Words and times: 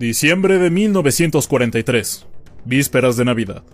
Diciembre 0.00 0.58
de 0.58 0.70
1943. 0.70 2.26
Vísperas 2.64 3.18
de 3.18 3.26
Navidad. 3.26 3.64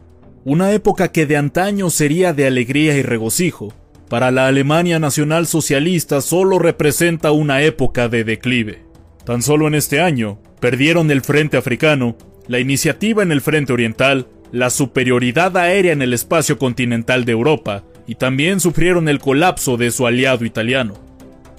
Una 0.44 0.72
época 0.72 1.12
que 1.12 1.24
de 1.24 1.36
antaño 1.36 1.88
sería 1.88 2.32
de 2.32 2.48
alegría 2.48 2.96
y 2.96 3.02
regocijo, 3.02 3.72
para 4.08 4.32
la 4.32 4.48
Alemania 4.48 4.98
nacional 4.98 5.46
socialista 5.46 6.20
solo 6.20 6.58
representa 6.58 7.30
una 7.30 7.62
época 7.62 8.08
de 8.08 8.24
declive. 8.24 8.82
Tan 9.24 9.40
solo 9.40 9.68
en 9.68 9.76
este 9.76 10.00
año, 10.00 10.40
perdieron 10.58 11.12
el 11.12 11.20
frente 11.20 11.58
africano, 11.58 12.16
la 12.48 12.58
iniciativa 12.58 13.22
en 13.22 13.30
el 13.30 13.40
frente 13.40 13.72
oriental, 13.72 14.26
la 14.50 14.70
superioridad 14.70 15.56
aérea 15.56 15.92
en 15.92 16.02
el 16.02 16.12
espacio 16.12 16.58
continental 16.58 17.24
de 17.24 17.30
Europa, 17.30 17.84
y 18.08 18.16
también 18.16 18.58
sufrieron 18.58 19.08
el 19.08 19.20
colapso 19.20 19.76
de 19.76 19.92
su 19.92 20.08
aliado 20.08 20.44
italiano. 20.44 20.94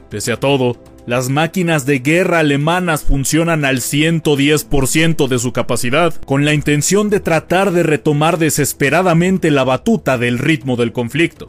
Pese 0.09 0.33
a 0.33 0.37
todo, 0.41 0.75
las 1.07 1.29
máquinas 1.29 1.85
de 1.85 1.99
guerra 1.99 2.39
alemanas 2.39 3.03
funcionan 3.03 3.63
al 3.63 3.77
110% 3.77 5.29
de 5.29 5.39
su 5.39 5.53
capacidad, 5.53 6.13
con 6.13 6.43
la 6.43 6.53
intención 6.53 7.09
de 7.09 7.21
tratar 7.21 7.71
de 7.71 7.81
retomar 7.81 8.37
desesperadamente 8.37 9.49
la 9.49 9.63
batuta 9.63 10.17
del 10.17 10.37
ritmo 10.37 10.75
del 10.75 10.91
conflicto, 10.91 11.47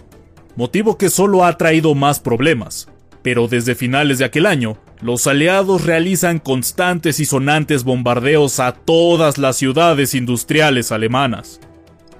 motivo 0.55 0.97
que 0.97 1.11
solo 1.11 1.45
ha 1.45 1.59
traído 1.59 1.97
más 1.97 2.20
problemas. 2.20 2.89
Pero 3.23 3.48
desde 3.48 3.75
finales 3.75 4.19
de 4.19 4.27
aquel 4.27 4.47
año, 4.47 4.78
los 5.00 5.27
aliados 5.27 5.84
realizan 5.84 6.39
constantes 6.39 7.19
y 7.19 7.25
sonantes 7.25 7.83
bombardeos 7.83 8.61
a 8.61 8.70
todas 8.70 9.39
las 9.39 9.56
ciudades 9.56 10.15
industriales 10.15 10.93
alemanas. 10.93 11.59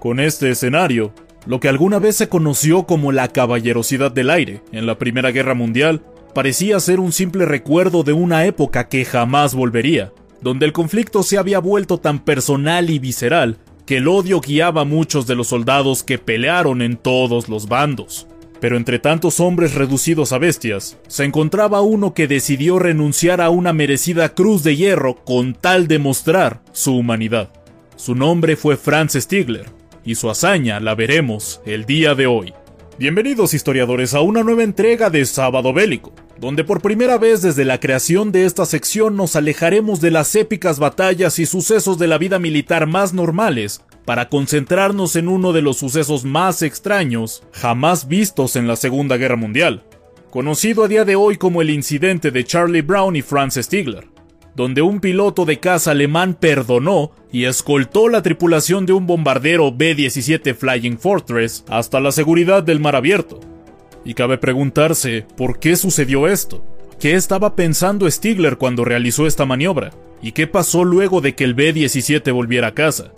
Con 0.01 0.19
este 0.19 0.51
escenario, 0.51 1.15
lo 1.47 1.61
que 1.61 1.69
alguna 1.69 2.01
vez 2.01 2.17
se 2.17 2.29
conoció 2.29 2.83
como 2.83 3.13
la 3.13 3.29
caballerosidad 3.29 4.11
del 4.11 4.31
aire 4.31 4.61
en 4.73 4.87
la 4.87 4.99
Primera 4.99 5.31
Guerra 5.31 5.55
Mundial 5.55 6.03
parecía 6.39 6.79
ser 6.79 7.01
un 7.01 7.11
simple 7.11 7.47
recuerdo 7.47 8.05
de 8.05 8.13
una 8.13 8.47
época 8.47 8.89
que 8.89 9.05
jamás 9.05 9.57
volvería, 9.57 10.13
donde 10.41 10.67
el 10.67 10.73
conflicto 10.73 11.25
se 11.25 11.37
había 11.37 11.59
vuelto 11.59 11.99
tan 11.99 12.21
personal 12.21 12.91
y 12.91 13.01
visceral 13.01 13.59
que 13.85 13.97
el 13.97 14.07
odio 14.07 14.41
guiaba 14.41 14.83
a 14.83 14.85
muchos 14.85 15.27
de 15.27 15.35
los 15.35 15.49
soldados 15.49 16.05
que 16.05 16.17
pelearon 16.17 16.81
en 16.81 16.97
todos 16.97 17.49
los 17.49 17.67
bandos. 17.67 18.29
Pero 18.61 18.77
entre 18.77 19.01
tantos 19.01 19.41
hombres 19.41 19.75
reducidos 19.75 20.31
a 20.31 20.39
bestias, 20.39 20.97
se 21.09 21.25
encontraba 21.25 21.81
uno 21.81 22.15
que 22.15 22.29
decidió 22.29 22.79
renunciar 22.79 23.41
a 23.41 23.51
una 23.51 23.73
merecida 23.73 24.29
cruz 24.29 24.63
de 24.63 24.77
hierro 24.77 25.17
con 25.17 25.55
tal 25.55 25.89
de 25.89 25.99
mostrar 25.99 26.63
su 26.71 26.95
humanidad. 26.95 27.51
Su 27.97 28.15
nombre 28.15 28.55
fue 28.55 28.77
Franz 28.77 29.15
Stigler, 29.15 29.67
y 30.05 30.15
su 30.15 30.31
hazaña 30.31 30.79
la 30.79 30.95
veremos 30.95 31.61
el 31.67 31.85
día 31.85 32.15
de 32.15 32.29
hoy. 32.29 32.55
Bienvenidos 32.97 33.55
historiadores 33.55 34.15
a 34.15 34.21
una 34.21 34.45
nueva 34.45 34.63
entrega 34.63 35.11
de 35.11 35.25
Sábado 35.25 35.73
Bélico, 35.73 36.13
donde 36.41 36.65
por 36.65 36.81
primera 36.81 37.19
vez 37.19 37.43
desde 37.43 37.65
la 37.65 37.81
creación 37.81 38.33
de 38.33 38.45
esta 38.45 38.65
sección 38.65 39.17
nos 39.17 39.37
alejaremos 39.37 40.01
de 40.01 40.11
las 40.11 40.35
épicas 40.35 40.79
batallas 40.79 41.39
y 41.39 41.47
sucesos 41.47 41.99
de 41.99 42.07
la 42.07 42.19
vida 42.19 42.39
militar 42.39 42.87
más 42.87 43.13
normales 43.13 43.83
para 44.05 44.29
concentrarnos 44.29 45.17
en 45.17 45.29
uno 45.29 45.53
de 45.53 45.63
los 45.63 45.79
sucesos 45.79 46.25
más 46.25 46.63
extraños 46.63 47.43
jamás 47.53 48.09
vistos 48.09 48.57
en 48.57 48.67
la 48.67 48.77
Segunda 48.77 49.17
Guerra 49.17 49.37
Mundial, 49.37 49.85
conocido 50.31 50.85
a 50.85 50.89
día 50.89 51.05
de 51.05 51.17
hoy 51.17 51.37
como 51.37 51.61
el 51.61 51.71
incidente 51.71 52.31
de 52.31 52.45
Charlie 52.45 52.83
Brown 52.83 53.17
y 53.17 53.23
Franz 53.23 53.57
Stigler 53.57 54.09
donde 54.59 54.83
un 54.83 54.99
piloto 54.99 55.45
de 55.45 55.61
caza 55.61 55.93
alemán 55.93 56.35
perdonó 56.35 57.13
y 57.31 57.45
escoltó 57.45 58.09
la 58.09 58.23
tripulación 58.23 58.87
de 58.87 58.93
un 58.93 59.07
bombardero 59.07 59.71
B-17 59.73 60.53
Flying 60.53 60.99
Fortress 60.99 61.65
hasta 61.69 62.01
la 62.01 62.11
seguridad 62.11 62.65
del 62.65 62.81
mar 62.81 62.97
abierto. 62.97 63.39
Y 64.09 64.15
cabe 64.15 64.39
preguntarse, 64.39 65.27
¿por 65.37 65.61
qué 65.61 65.77
sucedió 65.77 66.29
esto? 66.29 66.65
¿Qué 66.99 67.15
estaba 67.15 67.55
pensando 67.55 68.11
Stigler 68.11 68.57
cuando 68.57 68.83
realizó 68.83 69.27
esta 69.27 69.45
maniobra? 69.45 69.91
¿Y 70.23 70.33
qué 70.33 70.47
pasó 70.47 70.83
luego 70.83 71.21
de 71.21 71.35
que 71.35 71.45
el 71.45 71.53
B-17 71.53 72.33
volviera 72.33 72.69
a 72.69 72.75
casa? 72.75 73.13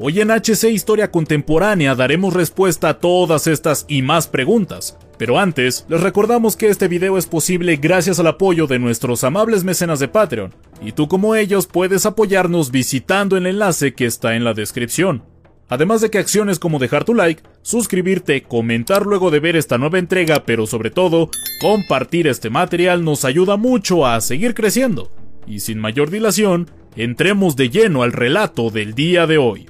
Hoy 0.00 0.20
en 0.20 0.32
HC 0.32 0.64
Historia 0.72 1.12
Contemporánea 1.12 1.94
daremos 1.94 2.34
respuesta 2.34 2.88
a 2.88 2.98
todas 2.98 3.46
estas 3.46 3.84
y 3.86 4.02
más 4.02 4.26
preguntas, 4.26 4.98
pero 5.16 5.38
antes, 5.38 5.86
les 5.88 6.00
recordamos 6.00 6.56
que 6.56 6.70
este 6.70 6.88
video 6.88 7.18
es 7.18 7.26
posible 7.26 7.76
gracias 7.76 8.18
al 8.18 8.26
apoyo 8.26 8.66
de 8.66 8.80
nuestros 8.80 9.22
amables 9.22 9.62
mecenas 9.62 10.00
de 10.00 10.08
Patreon, 10.08 10.52
y 10.84 10.90
tú 10.90 11.06
como 11.06 11.36
ellos 11.36 11.68
puedes 11.68 12.04
apoyarnos 12.04 12.72
visitando 12.72 13.36
el 13.36 13.46
enlace 13.46 13.94
que 13.94 14.06
está 14.06 14.34
en 14.34 14.42
la 14.42 14.54
descripción. 14.54 15.22
Además 15.68 16.00
de 16.00 16.10
que 16.10 16.18
acciones 16.18 16.58
como 16.58 16.80
dejar 16.80 17.04
tu 17.04 17.14
like, 17.14 17.44
suscribirte, 17.62 18.42
comentar 18.42 19.06
luego 19.06 19.30
de 19.30 19.40
ver 19.40 19.56
esta 19.56 19.78
nueva 19.78 19.98
entrega, 19.98 20.44
pero 20.44 20.66
sobre 20.66 20.90
todo, 20.90 21.30
compartir 21.60 22.26
este 22.26 22.50
material 22.50 23.04
nos 23.04 23.24
ayuda 23.24 23.56
mucho 23.56 24.06
a 24.06 24.20
seguir 24.20 24.54
creciendo. 24.54 25.10
Y 25.46 25.60
sin 25.60 25.78
mayor 25.78 26.10
dilación, 26.10 26.70
entremos 26.96 27.56
de 27.56 27.70
lleno 27.70 28.02
al 28.02 28.12
relato 28.12 28.70
del 28.70 28.94
día 28.94 29.26
de 29.26 29.38
hoy. 29.38 29.66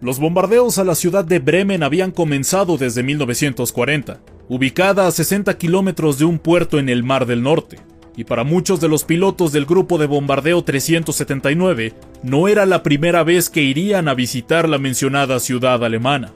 Los 0.00 0.18
bombardeos 0.18 0.78
a 0.78 0.84
la 0.84 0.96
ciudad 0.96 1.24
de 1.24 1.38
Bremen 1.38 1.82
habían 1.84 2.10
comenzado 2.10 2.76
desde 2.76 3.04
1940, 3.04 4.20
ubicada 4.48 5.06
a 5.06 5.10
60 5.12 5.56
kilómetros 5.58 6.18
de 6.18 6.24
un 6.24 6.38
puerto 6.40 6.78
en 6.80 6.88
el 6.88 7.04
Mar 7.04 7.26
del 7.26 7.42
Norte, 7.42 7.78
y 8.16 8.24
para 8.24 8.44
muchos 8.44 8.80
de 8.80 8.88
los 8.88 9.04
pilotos 9.04 9.52
del 9.52 9.64
grupo 9.64 9.98
de 9.98 10.06
bombardeo 10.06 10.64
379 10.64 11.94
no 12.22 12.48
era 12.48 12.66
la 12.66 12.82
primera 12.82 13.22
vez 13.22 13.48
que 13.48 13.62
irían 13.62 14.08
a 14.08 14.14
visitar 14.14 14.68
la 14.68 14.78
mencionada 14.78 15.40
ciudad 15.40 15.84
alemana. 15.84 16.32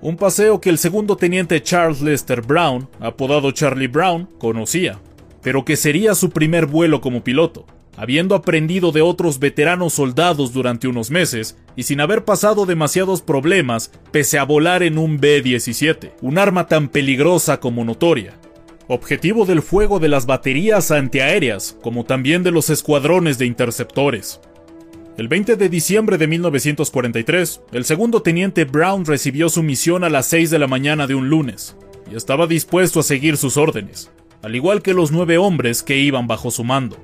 Un 0.00 0.16
paseo 0.16 0.60
que 0.60 0.70
el 0.70 0.78
segundo 0.78 1.16
teniente 1.16 1.62
Charles 1.62 2.00
Lester 2.00 2.42
Brown, 2.42 2.88
apodado 3.00 3.50
Charlie 3.50 3.88
Brown, 3.88 4.28
conocía, 4.38 5.00
pero 5.42 5.64
que 5.64 5.76
sería 5.76 6.14
su 6.14 6.30
primer 6.30 6.66
vuelo 6.66 7.00
como 7.00 7.24
piloto 7.24 7.66
habiendo 7.98 8.36
aprendido 8.36 8.92
de 8.92 9.02
otros 9.02 9.40
veteranos 9.40 9.94
soldados 9.94 10.52
durante 10.52 10.86
unos 10.86 11.10
meses 11.10 11.58
y 11.74 11.82
sin 11.82 12.00
haber 12.00 12.24
pasado 12.24 12.64
demasiados 12.64 13.22
problemas 13.22 13.90
pese 14.12 14.38
a 14.38 14.44
volar 14.44 14.84
en 14.84 14.98
un 14.98 15.18
B-17, 15.18 16.12
un 16.22 16.38
arma 16.38 16.68
tan 16.68 16.88
peligrosa 16.88 17.58
como 17.58 17.84
notoria. 17.84 18.34
Objetivo 18.86 19.46
del 19.46 19.62
fuego 19.62 19.98
de 19.98 20.08
las 20.08 20.26
baterías 20.26 20.92
antiaéreas, 20.92 21.76
como 21.82 22.04
también 22.04 22.44
de 22.44 22.52
los 22.52 22.70
escuadrones 22.70 23.36
de 23.36 23.46
interceptores. 23.46 24.40
El 25.18 25.26
20 25.26 25.56
de 25.56 25.68
diciembre 25.68 26.16
de 26.16 26.28
1943, 26.28 27.62
el 27.72 27.84
segundo 27.84 28.22
teniente 28.22 28.64
Brown 28.64 29.04
recibió 29.04 29.48
su 29.48 29.64
misión 29.64 30.04
a 30.04 30.08
las 30.08 30.28
6 30.28 30.48
de 30.48 30.60
la 30.60 30.68
mañana 30.68 31.08
de 31.08 31.16
un 31.16 31.28
lunes, 31.28 31.76
y 32.08 32.14
estaba 32.14 32.46
dispuesto 32.46 33.00
a 33.00 33.02
seguir 33.02 33.36
sus 33.36 33.56
órdenes, 33.56 34.12
al 34.42 34.54
igual 34.54 34.80
que 34.80 34.94
los 34.94 35.10
nueve 35.10 35.36
hombres 35.36 35.82
que 35.82 35.98
iban 35.98 36.28
bajo 36.28 36.52
su 36.52 36.62
mando. 36.62 36.98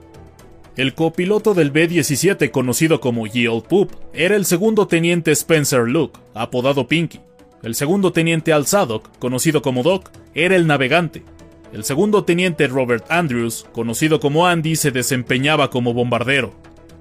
El 0.76 0.94
copiloto 0.94 1.54
del 1.54 1.72
B-17 1.72 2.52
conocido 2.52 3.00
como 3.00 3.26
Yield 3.26 3.64
Poop 3.64 3.90
era 4.12 4.36
el 4.36 4.44
segundo 4.44 4.86
teniente 4.86 5.32
Spencer 5.32 5.88
Luke, 5.88 6.20
apodado 6.34 6.86
Pinky. 6.86 7.18
El 7.64 7.74
segundo 7.74 8.12
teniente 8.12 8.52
Al 8.52 8.68
Sadok, 8.68 9.18
conocido 9.18 9.60
como 9.60 9.82
Doc, 9.82 10.12
era 10.36 10.54
el 10.54 10.68
navegante. 10.68 11.24
El 11.72 11.82
segundo 11.82 12.22
teniente 12.22 12.68
Robert 12.68 13.06
Andrews, 13.08 13.66
conocido 13.72 14.20
como 14.20 14.46
Andy, 14.46 14.76
se 14.76 14.92
desempeñaba 14.92 15.68
como 15.68 15.92
bombardero. 15.92 16.54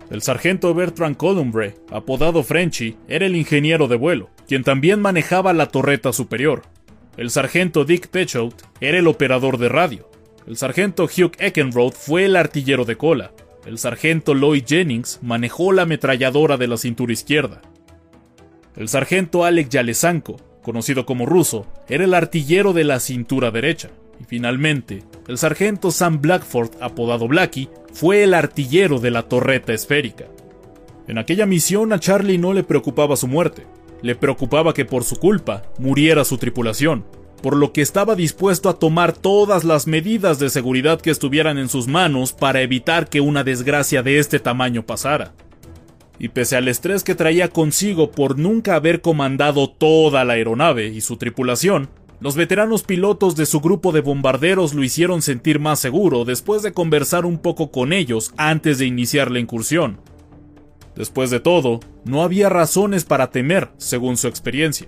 El 0.10 0.22
sargento 0.22 0.74
Bertrand 0.74 1.18
Columbre, 1.18 1.76
apodado 1.90 2.44
Frenchy, 2.44 2.98
era 3.08 3.26
el 3.26 3.36
ingeniero 3.36 3.88
de 3.88 3.96
vuelo, 3.96 4.30
quien 4.48 4.64
también 4.64 5.02
manejaba 5.02 5.54
la 5.54 5.68
torreta 5.68 6.14
superior. 6.14 6.64
El 7.18 7.30
sargento 7.30 7.86
Dick 7.86 8.08
Pechout 8.08 8.56
era 8.82 9.00
el 9.00 9.08
operador 9.08 9.58
de 9.58 9.70
radio. 9.70 10.10
El 10.46 10.58
sargento 10.58 11.06
Hugh 11.06 11.34
Eckenroth 11.40 11.94
fue 11.94 12.26
el 12.26 12.36
artillero 12.36 12.86
de 12.86 12.98
cola. 12.98 13.32
El 13.66 13.78
sargento 13.78 14.34
Lloyd 14.34 14.66
Jennings 14.68 15.20
manejó 15.22 15.72
la 15.72 15.84
ametralladora 15.84 16.58
de 16.58 16.68
la 16.68 16.78
cintura 16.78 17.14
izquierda. 17.14 17.62
El 18.76 18.90
sargento 18.90 19.46
Alec 19.46 19.70
Yalesanko, 19.70 20.36
conocido 20.62 21.06
como 21.06 21.26
ruso, 21.26 21.66
era 21.88 22.04
el 22.04 22.14
artillero 22.14 22.74
de 22.74 22.84
la 22.84 23.00
cintura 23.00 23.52
derecha. 23.52 23.90
Y 24.20 24.24
finalmente, 24.26 25.04
el 25.28 25.38
sargento 25.38 25.92
Sam 25.92 26.22
Blackford, 26.22 26.72
apodado 26.82 27.28
Blackie, 27.28 27.70
fue 27.94 28.24
el 28.24 28.34
artillero 28.34 29.00
de 29.00 29.12
la 29.12 29.24
torreta 29.24 29.74
esférica. 29.74 30.26
En 31.08 31.18
aquella 31.18 31.46
misión 31.46 31.94
a 31.94 32.00
Charlie 32.00 32.38
no 32.38 32.54
le 32.54 32.64
preocupaba 32.64 33.16
su 33.16 33.28
muerte, 33.28 33.66
le 34.02 34.16
preocupaba 34.16 34.74
que 34.74 34.86
por 34.86 35.04
su 35.04 35.18
culpa 35.18 35.64
muriera 35.78 36.24
su 36.26 36.38
tripulación, 36.38 37.06
por 37.42 37.58
lo 37.58 37.74
que 37.74 37.82
estaba 37.82 38.16
dispuesto 38.16 38.70
a 38.70 38.80
tomar 38.80 39.14
todas 39.14 39.64
las 39.64 39.86
medidas 39.86 40.40
de 40.40 40.50
seguridad 40.50 41.02
que 41.02 41.12
estuvieran 41.12 41.58
en 41.58 41.68
sus 41.68 41.88
manos 41.88 42.32
para 42.32 42.62
evitar 42.62 43.10
que 43.10 43.22
una 43.22 43.44
desgracia 43.44 44.02
de 44.02 44.20
este 44.20 44.40
tamaño 44.40 44.86
pasara. 44.86 45.34
Y 46.20 46.30
pese 46.30 46.56
al 46.56 46.70
estrés 46.70 47.04
que 47.04 47.16
traía 47.16 47.50
consigo 47.50 48.12
por 48.12 48.40
nunca 48.40 48.76
haber 48.76 49.02
comandado 49.02 49.70
toda 49.70 50.24
la 50.24 50.34
aeronave 50.34 50.88
y 50.88 51.02
su 51.02 51.18
tripulación, 51.18 51.90
los 52.24 52.38
veteranos 52.38 52.84
pilotos 52.84 53.36
de 53.36 53.46
su 53.46 53.60
grupo 53.60 53.92
de 53.92 54.00
bombarderos 54.00 54.74
lo 54.74 54.82
hicieron 54.82 55.22
sentir 55.22 55.60
más 55.60 55.82
seguro 55.82 56.24
después 56.24 56.64
de 56.64 56.72
conversar 56.72 57.26
un 57.26 57.38
poco 57.38 57.70
con 57.70 57.92
ellos 57.92 58.34
antes 58.38 58.78
de 58.78 58.86
iniciar 58.86 59.30
la 59.30 59.40
incursión. 59.40 60.00
Después 60.96 61.32
de 61.32 61.42
todo, 61.42 61.82
no 62.06 62.24
había 62.24 62.48
razones 62.48 63.04
para 63.04 63.30
temer, 63.30 63.72
según 63.76 64.16
su 64.16 64.30
experiencia. 64.30 64.88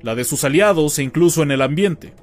La 0.00 0.14
de 0.14 0.24
sus 0.24 0.44
aliados 0.44 0.98
e 0.98 1.02
incluso 1.02 1.42
en 1.42 1.50
el 1.50 1.60
ambiente. 1.60 2.14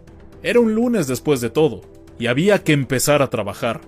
Era 0.42 0.60
un 0.60 0.74
lunes 0.74 1.06
después 1.06 1.42
de 1.42 1.52
todo, 1.52 1.82
y 2.18 2.26
había 2.26 2.64
que 2.64 2.74
empezar 2.74 3.22
a 3.22 3.30
trabajar. 3.30 3.82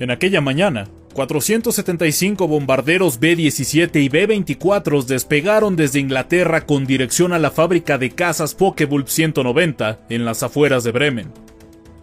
En 0.00 0.10
aquella 0.10 0.40
mañana, 0.40 0.88
475 1.12 2.48
bombarderos 2.48 3.20
B-17 3.20 4.02
y 4.02 4.08
B-24 4.08 5.04
despegaron 5.04 5.76
desde 5.76 6.00
Inglaterra 6.00 6.64
con 6.64 6.86
dirección 6.86 7.32
a 7.32 7.38
la 7.38 7.50
fábrica 7.50 7.98
de 7.98 8.10
casas 8.10 8.56
Focke-Wulf 8.56 9.08
190 9.08 10.06
en 10.08 10.24
las 10.24 10.42
afueras 10.42 10.84
de 10.84 10.92
Bremen. 10.92 11.32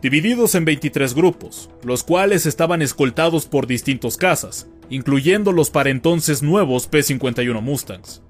Divididos 0.01 0.56
en 0.56 0.65
23 0.65 1.13
grupos, 1.13 1.69
los 1.83 2.03
cuales 2.03 2.45
estaban 2.45 2.81
escoltados 2.81 3.47
por 3.47 3.67
distintos 3.67 4.15
cazas, 4.15 4.67
incluyendo 4.89 5.51
los 5.51 5.71
para 5.71 5.89
entonces 5.89 6.41
nuevos 6.41 6.88
P-51 6.88 7.62
Mustangs. 7.62 8.21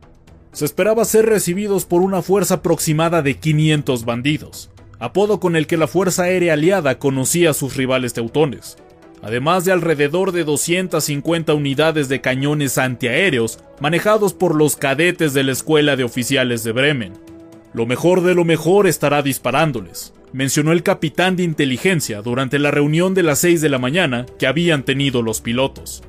Se 0.52 0.66
esperaba 0.66 1.06
ser 1.06 1.28
recibidos 1.28 1.86
por 1.86 2.02
una 2.02 2.22
fuerza 2.22 2.56
aproximada 2.56 3.22
de 3.22 3.36
500 3.36 4.04
bandidos, 4.04 4.72
apodo 4.98 5.40
con 5.40 5.56
el 5.56 5.68
que 5.68 5.78
la 5.78 5.88
Fuerza 5.88 6.24
Aérea 6.24 6.54
Aliada 6.54 6.98
conocía 6.98 7.52
a 7.52 7.54
sus 7.54 7.76
rivales 7.76 8.14
teutones, 8.14 8.78
además 9.22 9.66
de 9.66 9.72
alrededor 9.72 10.32
de 10.32 10.44
250 10.44 11.54
unidades 11.54 12.10
de 12.10 12.22
cañones 12.22 12.78
antiaéreos 12.78 13.60
manejados 13.80 14.34
por 14.34 14.56
los 14.56 14.76
cadetes 14.76 15.34
de 15.34 15.44
la 15.44 15.52
Escuela 15.52 15.96
de 15.96 16.04
Oficiales 16.04 16.64
de 16.64 16.72
Bremen. 16.72 17.14
Lo 17.74 17.86
mejor 17.86 18.22
de 18.22 18.34
lo 18.34 18.46
mejor 18.46 18.88
estará 18.88 19.22
disparándoles, 19.22 20.14
mencionó 20.34 20.72
el 20.72 20.84
capitán 20.84 21.36
de 21.36 21.44
inteligencia 21.44 22.22
durante 22.22 22.60
la 22.60 22.72
reunión 22.72 23.14
de 23.14 23.24
las 23.24 23.40
6 23.40 23.62
de 23.62 23.70
la 23.70 23.80
mañana 23.80 24.26
que 24.38 24.48
habían 24.48 24.84
tenido 24.84 25.22
los 25.22 25.42
pilotos. 25.42 26.04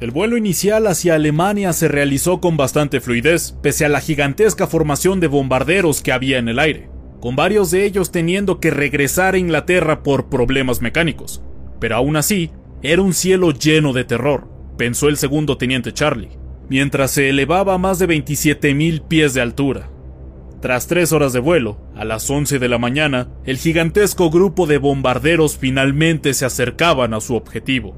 El 0.00 0.10
vuelo 0.10 0.36
inicial 0.36 0.88
hacia 0.88 1.14
Alemania 1.14 1.72
se 1.72 1.86
realizó 1.86 2.40
con 2.40 2.56
bastante 2.56 3.00
fluidez, 3.00 3.56
pese 3.62 3.84
a 3.84 3.88
la 3.88 4.00
gigantesca 4.00 4.66
formación 4.66 5.20
de 5.20 5.28
bombarderos 5.28 6.02
que 6.02 6.10
había 6.10 6.38
en 6.38 6.48
el 6.48 6.58
aire, 6.58 6.88
con 7.20 7.36
varios 7.36 7.70
de 7.70 7.84
ellos 7.84 8.10
teniendo 8.10 8.58
que 8.58 8.72
regresar 8.72 9.34
a 9.34 9.38
Inglaterra 9.38 10.02
por 10.02 10.28
problemas 10.28 10.82
mecánicos, 10.82 11.40
pero 11.82 11.96
aún 11.96 12.14
así, 12.14 12.52
era 12.80 13.02
un 13.02 13.12
cielo 13.12 13.50
lleno 13.50 13.92
de 13.92 14.04
terror, 14.04 14.48
pensó 14.78 15.08
el 15.08 15.16
segundo 15.16 15.56
teniente 15.56 15.92
Charlie, 15.92 16.38
mientras 16.68 17.10
se 17.10 17.28
elevaba 17.28 17.74
a 17.74 17.78
más 17.78 17.98
de 17.98 18.06
27.000 18.06 19.08
pies 19.08 19.34
de 19.34 19.40
altura. 19.40 19.90
Tras 20.60 20.86
tres 20.86 21.10
horas 21.10 21.32
de 21.32 21.40
vuelo, 21.40 21.80
a 21.96 22.04
las 22.04 22.30
11 22.30 22.60
de 22.60 22.68
la 22.68 22.78
mañana, 22.78 23.30
el 23.44 23.56
gigantesco 23.56 24.30
grupo 24.30 24.68
de 24.68 24.78
bombarderos 24.78 25.58
finalmente 25.58 26.34
se 26.34 26.44
acercaban 26.44 27.14
a 27.14 27.20
su 27.20 27.34
objetivo. 27.34 27.96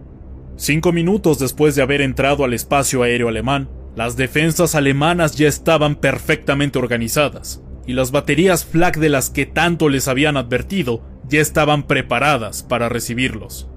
Cinco 0.56 0.90
minutos 0.90 1.38
después 1.38 1.74
de 1.74 1.82
haber 1.82 2.00
entrado 2.00 2.42
al 2.44 2.54
espacio 2.54 3.02
aéreo 3.02 3.28
alemán, 3.28 3.68
las 3.96 4.16
defensas 4.16 4.74
alemanas 4.74 5.36
ya 5.36 5.46
estaban 5.46 5.96
perfectamente 5.96 6.78
organizadas, 6.78 7.62
y 7.86 7.92
las 7.92 8.12
baterías 8.12 8.64
flak 8.64 8.96
de 8.96 9.10
las 9.10 9.28
que 9.28 9.44
tanto 9.44 9.90
les 9.90 10.08
habían 10.08 10.38
advertido 10.38 11.02
ya 11.28 11.42
estaban 11.42 11.86
preparadas 11.86 12.62
para 12.62 12.88
recibirlos. 12.88 13.68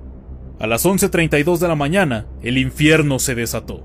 A 0.59 0.65
las 0.65 0.88
11.32 0.88 1.59
de 1.59 1.68
la 1.68 1.75
mañana, 1.75 2.25
el 2.42 2.57
infierno 2.57 3.19
se 3.19 3.36
desató. 3.36 3.83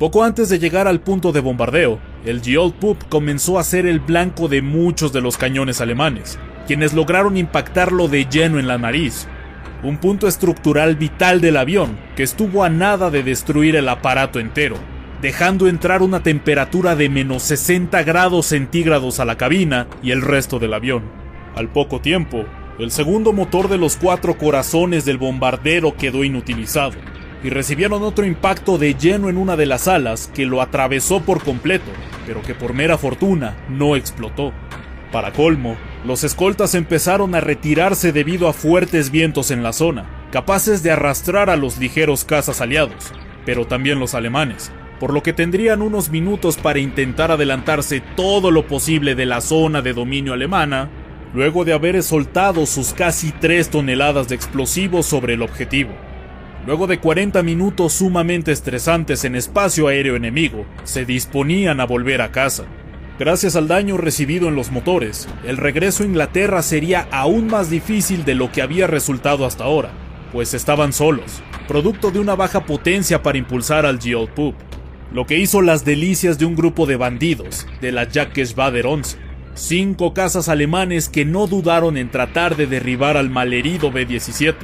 Poco 0.00 0.24
antes 0.24 0.48
de 0.48 0.58
llegar 0.58 0.88
al 0.88 1.00
punto 1.00 1.30
de 1.30 1.38
bombardeo, 1.38 2.00
el 2.24 2.42
Pup 2.80 2.98
comenzó 3.08 3.56
a 3.56 3.62
ser 3.62 3.86
el 3.86 4.00
blanco 4.00 4.48
de 4.48 4.62
muchos 4.62 5.12
de 5.12 5.20
los 5.20 5.36
cañones 5.36 5.80
alemanes, 5.80 6.40
quienes 6.66 6.92
lograron 6.92 7.36
impactarlo 7.36 8.08
de 8.08 8.24
lleno 8.24 8.58
en 8.58 8.66
la 8.66 8.78
nariz, 8.78 9.28
un 9.84 9.98
punto 9.98 10.26
estructural 10.26 10.96
vital 10.96 11.40
del 11.40 11.56
avión 11.56 11.96
que 12.16 12.24
estuvo 12.24 12.64
a 12.64 12.68
nada 12.68 13.08
de 13.10 13.22
destruir 13.22 13.76
el 13.76 13.88
aparato 13.88 14.40
entero, 14.40 14.78
dejando 15.20 15.68
entrar 15.68 16.02
una 16.02 16.24
temperatura 16.24 16.96
de 16.96 17.10
menos 17.10 17.44
60 17.44 18.02
grados 18.02 18.46
centígrados 18.46 19.20
a 19.20 19.24
la 19.24 19.36
cabina 19.36 19.86
y 20.02 20.10
el 20.10 20.20
resto 20.20 20.58
del 20.58 20.74
avión. 20.74 21.04
Al 21.54 21.68
poco 21.68 22.00
tiempo, 22.00 22.44
el 22.78 22.90
segundo 22.90 23.32
motor 23.32 23.68
de 23.68 23.78
los 23.78 23.96
cuatro 23.96 24.38
corazones 24.38 25.04
del 25.04 25.18
bombardero 25.18 25.96
quedó 25.96 26.24
inutilizado, 26.24 26.94
y 27.44 27.50
recibieron 27.50 28.02
otro 28.02 28.24
impacto 28.24 28.78
de 28.78 28.94
lleno 28.94 29.28
en 29.28 29.36
una 29.36 29.56
de 29.56 29.66
las 29.66 29.88
alas 29.88 30.30
que 30.34 30.46
lo 30.46 30.62
atravesó 30.62 31.20
por 31.20 31.42
completo, 31.42 31.90
pero 32.26 32.40
que 32.42 32.54
por 32.54 32.72
mera 32.72 32.98
fortuna 32.98 33.56
no 33.68 33.96
explotó. 33.96 34.52
Para 35.10 35.32
colmo, 35.32 35.76
los 36.06 36.24
escoltas 36.24 36.74
empezaron 36.74 37.34
a 37.34 37.40
retirarse 37.40 38.12
debido 38.12 38.48
a 38.48 38.52
fuertes 38.52 39.10
vientos 39.10 39.50
en 39.50 39.62
la 39.62 39.72
zona, 39.72 40.28
capaces 40.30 40.82
de 40.82 40.90
arrastrar 40.90 41.50
a 41.50 41.56
los 41.56 41.78
ligeros 41.78 42.24
cazas 42.24 42.60
aliados, 42.60 43.12
pero 43.44 43.66
también 43.66 43.98
los 43.98 44.14
alemanes, 44.14 44.72
por 44.98 45.12
lo 45.12 45.22
que 45.22 45.32
tendrían 45.32 45.82
unos 45.82 46.10
minutos 46.10 46.56
para 46.56 46.78
intentar 46.78 47.30
adelantarse 47.30 48.00
todo 48.16 48.50
lo 48.50 48.66
posible 48.66 49.14
de 49.14 49.26
la 49.26 49.40
zona 49.40 49.82
de 49.82 49.92
dominio 49.92 50.32
alemana 50.32 50.88
luego 51.34 51.64
de 51.64 51.72
haber 51.72 52.02
soltado 52.02 52.66
sus 52.66 52.92
casi 52.92 53.32
3 53.32 53.70
toneladas 53.70 54.28
de 54.28 54.34
explosivos 54.34 55.06
sobre 55.06 55.34
el 55.34 55.42
objetivo. 55.42 55.90
Luego 56.66 56.86
de 56.86 57.00
40 57.00 57.42
minutos 57.42 57.94
sumamente 57.94 58.52
estresantes 58.52 59.24
en 59.24 59.34
espacio 59.34 59.88
aéreo 59.88 60.14
enemigo, 60.14 60.64
se 60.84 61.04
disponían 61.04 61.80
a 61.80 61.86
volver 61.86 62.22
a 62.22 62.30
casa. 62.30 62.64
Gracias 63.18 63.56
al 63.56 63.68
daño 63.68 63.96
recibido 63.96 64.48
en 64.48 64.54
los 64.54 64.70
motores, 64.70 65.28
el 65.44 65.56
regreso 65.56 66.02
a 66.02 66.06
Inglaterra 66.06 66.62
sería 66.62 67.08
aún 67.10 67.46
más 67.46 67.70
difícil 67.70 68.24
de 68.24 68.34
lo 68.34 68.52
que 68.52 68.62
había 68.62 68.86
resultado 68.86 69.44
hasta 69.44 69.64
ahora, 69.64 69.90
pues 70.32 70.54
estaban 70.54 70.92
solos, 70.92 71.42
producto 71.68 72.10
de 72.10 72.20
una 72.20 72.34
baja 72.36 72.64
potencia 72.64 73.22
para 73.22 73.38
impulsar 73.38 73.86
al 73.86 74.00
Geold 74.00 74.30
Poop, 74.30 74.54
lo 75.12 75.26
que 75.26 75.38
hizo 75.38 75.62
las 75.62 75.84
delicias 75.84 76.38
de 76.38 76.46
un 76.46 76.56
grupo 76.56 76.86
de 76.86 76.96
bandidos 76.96 77.66
de 77.80 77.92
la 77.92 78.08
Jacques-Bader 78.08 78.86
11 78.86 79.31
cinco 79.54 80.14
cazas 80.14 80.48
alemanes 80.48 81.08
que 81.08 81.24
no 81.24 81.46
dudaron 81.46 81.96
en 81.96 82.10
tratar 82.10 82.56
de 82.56 82.66
derribar 82.66 83.16
al 83.16 83.30
malherido 83.30 83.90
B-17, 83.90 84.54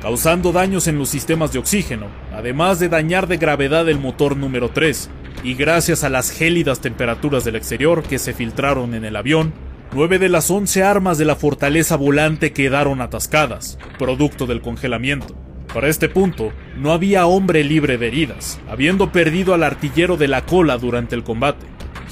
causando 0.00 0.52
daños 0.52 0.86
en 0.86 0.98
los 0.98 1.08
sistemas 1.08 1.52
de 1.52 1.58
oxígeno, 1.58 2.06
además 2.32 2.78
de 2.78 2.88
dañar 2.88 3.26
de 3.26 3.36
gravedad 3.36 3.88
el 3.88 3.98
motor 3.98 4.36
número 4.36 4.70
3, 4.70 5.10
y 5.42 5.54
gracias 5.54 6.04
a 6.04 6.10
las 6.10 6.30
gélidas 6.30 6.80
temperaturas 6.80 7.44
del 7.44 7.56
exterior 7.56 8.02
que 8.02 8.18
se 8.18 8.32
filtraron 8.32 8.94
en 8.94 9.04
el 9.04 9.16
avión, 9.16 9.52
nueve 9.92 10.18
de 10.18 10.28
las 10.28 10.50
once 10.50 10.82
armas 10.82 11.18
de 11.18 11.24
la 11.24 11.36
fortaleza 11.36 11.96
volante 11.96 12.52
quedaron 12.52 13.00
atascadas, 13.00 13.78
producto 13.98 14.46
del 14.46 14.60
congelamiento. 14.60 15.34
Para 15.72 15.88
este 15.88 16.08
punto, 16.08 16.52
no 16.76 16.92
había 16.92 17.26
hombre 17.26 17.62
libre 17.64 17.96
de 17.96 18.08
heridas, 18.08 18.60
habiendo 18.68 19.12
perdido 19.12 19.54
al 19.54 19.62
artillero 19.62 20.16
de 20.16 20.28
la 20.28 20.44
cola 20.44 20.78
durante 20.78 21.14
el 21.14 21.22
combate, 21.22 21.66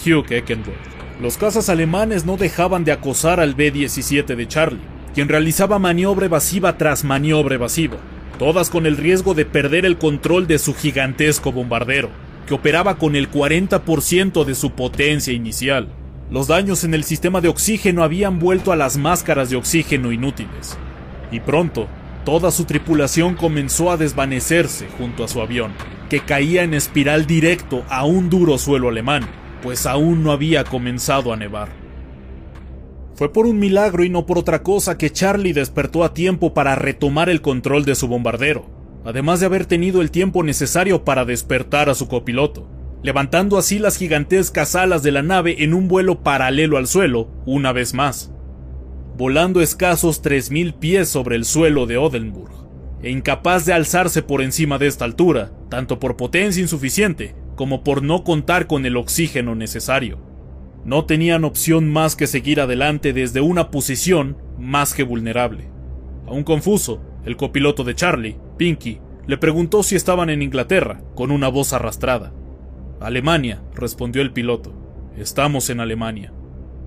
Hugh 0.04 0.32
Eckenworth. 0.32 0.97
Los 1.20 1.36
cazas 1.36 1.68
alemanes 1.68 2.24
no 2.24 2.36
dejaban 2.36 2.84
de 2.84 2.92
acosar 2.92 3.40
al 3.40 3.56
B-17 3.56 4.36
de 4.36 4.46
Charlie, 4.46 4.80
quien 5.14 5.28
realizaba 5.28 5.80
maniobra 5.80 6.26
evasiva 6.26 6.78
tras 6.78 7.02
maniobra 7.02 7.56
evasiva, 7.56 7.96
todas 8.38 8.70
con 8.70 8.86
el 8.86 8.96
riesgo 8.96 9.34
de 9.34 9.44
perder 9.44 9.84
el 9.84 9.98
control 9.98 10.46
de 10.46 10.60
su 10.60 10.74
gigantesco 10.74 11.50
bombardero, 11.50 12.10
que 12.46 12.54
operaba 12.54 12.98
con 12.98 13.16
el 13.16 13.28
40% 13.28 14.44
de 14.44 14.54
su 14.54 14.70
potencia 14.70 15.32
inicial. 15.32 15.88
Los 16.30 16.46
daños 16.46 16.84
en 16.84 16.94
el 16.94 17.02
sistema 17.02 17.40
de 17.40 17.48
oxígeno 17.48 18.04
habían 18.04 18.38
vuelto 18.38 18.70
a 18.70 18.76
las 18.76 18.96
máscaras 18.96 19.50
de 19.50 19.56
oxígeno 19.56 20.12
inútiles, 20.12 20.78
y 21.32 21.40
pronto 21.40 21.88
toda 22.24 22.52
su 22.52 22.64
tripulación 22.64 23.34
comenzó 23.34 23.90
a 23.90 23.96
desvanecerse 23.96 24.86
junto 24.96 25.24
a 25.24 25.28
su 25.28 25.40
avión, 25.40 25.72
que 26.10 26.20
caía 26.20 26.62
en 26.62 26.74
espiral 26.74 27.26
directo 27.26 27.82
a 27.88 28.04
un 28.04 28.30
duro 28.30 28.56
suelo 28.56 28.88
alemán, 28.88 29.26
pues 29.62 29.86
aún 29.86 30.22
no 30.22 30.32
había 30.32 30.64
comenzado 30.64 31.32
a 31.32 31.36
nevar. 31.36 31.68
Fue 33.14 33.32
por 33.32 33.46
un 33.46 33.58
milagro 33.58 34.04
y 34.04 34.10
no 34.10 34.26
por 34.26 34.38
otra 34.38 34.62
cosa 34.62 34.96
que 34.96 35.10
Charlie 35.10 35.52
despertó 35.52 36.04
a 36.04 36.14
tiempo 36.14 36.54
para 36.54 36.76
retomar 36.76 37.28
el 37.28 37.40
control 37.40 37.84
de 37.84 37.96
su 37.96 38.06
bombardero, 38.06 38.66
además 39.04 39.40
de 39.40 39.46
haber 39.46 39.66
tenido 39.66 40.02
el 40.02 40.10
tiempo 40.12 40.44
necesario 40.44 41.04
para 41.04 41.24
despertar 41.24 41.88
a 41.88 41.94
su 41.94 42.06
copiloto, 42.06 42.68
levantando 43.02 43.58
así 43.58 43.80
las 43.80 43.96
gigantescas 43.96 44.76
alas 44.76 45.02
de 45.02 45.10
la 45.10 45.22
nave 45.22 45.64
en 45.64 45.74
un 45.74 45.88
vuelo 45.88 46.22
paralelo 46.22 46.76
al 46.76 46.86
suelo, 46.86 47.28
una 47.44 47.72
vez 47.72 47.92
más, 47.92 48.32
volando 49.16 49.60
escasos 49.60 50.22
3.000 50.22 50.78
pies 50.78 51.08
sobre 51.08 51.34
el 51.34 51.44
suelo 51.44 51.86
de 51.86 51.96
Odenburg, 51.96 52.52
e 53.02 53.10
incapaz 53.10 53.66
de 53.66 53.72
alzarse 53.72 54.22
por 54.22 54.42
encima 54.42 54.78
de 54.78 54.86
esta 54.86 55.04
altura, 55.04 55.50
tanto 55.68 55.98
por 55.98 56.16
potencia 56.16 56.62
insuficiente 56.62 57.34
como 57.58 57.82
por 57.82 58.04
no 58.04 58.22
contar 58.22 58.68
con 58.68 58.86
el 58.86 58.96
oxígeno 58.96 59.56
necesario. 59.56 60.20
no 60.84 61.06
tenían 61.06 61.44
opción 61.44 61.90
más 61.90 62.14
que 62.14 62.28
seguir 62.28 62.60
adelante 62.60 63.12
desde 63.12 63.40
una 63.40 63.72
posición 63.72 64.38
más 64.60 64.94
que 64.94 65.02
vulnerable. 65.02 65.68
Aún 66.28 66.44
confuso, 66.44 67.02
el 67.24 67.36
copiloto 67.36 67.82
de 67.82 67.96
Charlie, 67.96 68.36
Pinky, 68.56 69.00
le 69.26 69.38
preguntó 69.38 69.82
si 69.82 69.96
estaban 69.96 70.30
en 70.30 70.40
Inglaterra, 70.40 71.02
con 71.16 71.32
una 71.32 71.48
voz 71.48 71.72
arrastrada. 71.72 72.32
Alemania, 73.00 73.60
respondió 73.74 74.22
el 74.22 74.32
piloto. 74.32 74.72
Estamos 75.16 75.68
en 75.68 75.80
Alemania. 75.80 76.32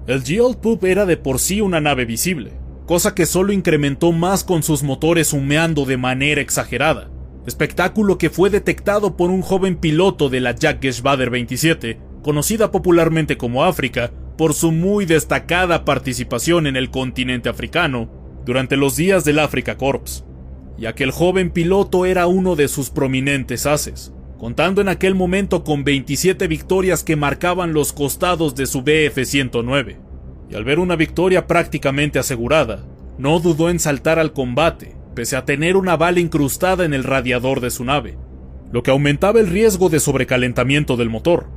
El 0.07 0.23
Poop 0.61 0.85
era 0.85 1.05
de 1.05 1.17
por 1.17 1.39
sí 1.39 1.59
una 1.59 1.81
nave 1.81 2.05
visible, 2.05 2.53
cosa 2.87 3.13
que 3.13 3.25
solo 3.25 3.51
incrementó 3.51 4.13
más 4.13 4.45
con 4.45 4.63
sus 4.63 4.83
motores 4.83 5.33
humeando 5.33 5.83
de 5.83 5.97
manera 5.97 6.39
exagerada, 6.39 7.10
espectáculo 7.45 8.17
que 8.17 8.29
fue 8.29 8.49
detectado 8.49 9.17
por 9.17 9.29
un 9.29 9.41
joven 9.41 9.75
piloto 9.75 10.29
de 10.29 10.41
la 10.41 10.55
Jack 10.55 10.81
Geschwader 10.81 11.29
27, 11.29 11.99
conocida 12.21 12.71
popularmente 12.71 13.37
como 13.37 13.63
África, 13.63 14.11
por 14.37 14.53
su 14.53 14.71
muy 14.71 15.05
destacada 15.05 15.85
participación 15.85 16.67
en 16.67 16.75
el 16.75 16.89
continente 16.89 17.49
africano 17.49 18.09
durante 18.45 18.77
los 18.77 18.95
días 18.95 19.23
del 19.23 19.39
Africa 19.39 19.77
Corps, 19.77 20.23
ya 20.77 20.93
que 20.93 21.03
el 21.03 21.11
joven 21.11 21.51
piloto 21.51 22.05
era 22.05 22.27
uno 22.27 22.55
de 22.55 22.67
sus 22.67 22.89
prominentes 22.89 23.65
haces, 23.65 24.13
contando 24.39 24.81
en 24.81 24.89
aquel 24.89 25.13
momento 25.13 25.63
con 25.63 25.83
27 25.83 26.47
victorias 26.47 27.03
que 27.03 27.15
marcaban 27.15 27.73
los 27.73 27.93
costados 27.93 28.55
de 28.55 28.65
su 28.65 28.81
BF-109. 28.81 29.97
Y 30.49 30.55
al 30.55 30.63
ver 30.63 30.79
una 30.79 30.95
victoria 30.95 31.45
prácticamente 31.45 32.17
asegurada, 32.17 32.83
no 33.17 33.39
dudó 33.39 33.69
en 33.69 33.79
saltar 33.79 34.17
al 34.17 34.33
combate, 34.33 34.95
pese 35.15 35.35
a 35.35 35.45
tener 35.45 35.77
una 35.77 35.97
bala 35.97 36.19
incrustada 36.19 36.85
en 36.85 36.93
el 36.93 37.03
radiador 37.03 37.59
de 37.61 37.71
su 37.71 37.83
nave, 37.83 38.17
lo 38.71 38.83
que 38.83 38.91
aumentaba 38.91 39.39
el 39.39 39.47
riesgo 39.47 39.89
de 39.89 39.99
sobrecalentamiento 39.99 40.97
del 40.97 41.09
motor. 41.09 41.47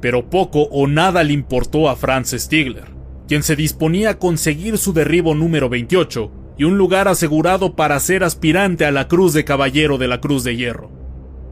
Pero 0.00 0.30
poco 0.30 0.62
o 0.70 0.86
nada 0.86 1.22
le 1.22 1.32
importó 1.32 1.88
a 1.88 1.96
Franz 1.96 2.30
Stigler, 2.30 2.86
quien 3.28 3.42
se 3.42 3.56
disponía 3.56 4.10
a 4.10 4.18
conseguir 4.18 4.78
su 4.78 4.92
derribo 4.92 5.34
número 5.34 5.68
28 5.68 6.32
y 6.58 6.64
un 6.64 6.76
lugar 6.76 7.08
asegurado 7.08 7.76
para 7.76 7.98
ser 8.00 8.24
aspirante 8.24 8.84
a 8.84 8.90
la 8.90 9.08
Cruz 9.08 9.32
de 9.32 9.44
Caballero 9.44 9.98
de 9.98 10.08
la 10.08 10.20
Cruz 10.20 10.44
de 10.44 10.56
Hierro 10.56 11.02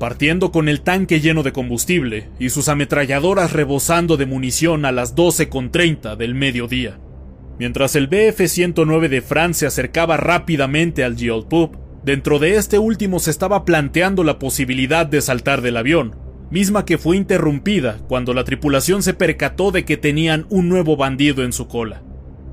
partiendo 0.01 0.51
con 0.51 0.71
el 0.71 0.81
tanque 0.81 1.21
lleno 1.21 1.43
de 1.43 1.53
combustible 1.53 2.31
y 2.41 2.49
sus 2.49 2.71
ametralladoras 2.71 3.53
rebosando 3.53 4.17
de 4.17 4.25
munición 4.25 4.87
a 4.87 4.93
las 4.93 5.15
12.30 5.15 6.17
del 6.17 6.35
mediodía. 6.35 6.99
Mientras 7.61 7.95
el 7.95 8.09
BF-109 8.09 9.09
de 9.09 9.21
Francia 9.21 9.69
se 9.69 9.83
acercaba 9.83 10.17
rápidamente 10.17 11.05
al 11.05 11.15
Poop, 11.47 11.77
dentro 12.03 12.39
de 12.39 12.57
este 12.57 12.79
último 12.79 13.19
se 13.19 13.31
estaba 13.31 13.67
planteando 13.67 14.25
la 14.25 14.39
posibilidad 14.39 15.05
de 15.05 15.21
saltar 15.21 15.61
del 15.61 15.77
avión, 15.77 16.17
misma 16.51 16.87
que 16.87 16.97
fue 16.97 17.19
interrumpida 17.19 17.99
cuando 18.09 18.33
la 18.33 18.45
tripulación 18.45 19.03
se 19.03 19.13
percató 19.13 19.73
de 19.73 19.85
que 19.85 19.99
tenían 19.99 20.47
un 20.49 20.71
nuevo 20.71 20.97
bandido 20.97 21.45
en 21.45 21.53
su 21.53 21.69
cola. 21.69 22.03